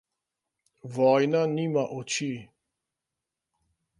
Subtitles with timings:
[0.95, 2.31] Vojna nima oči.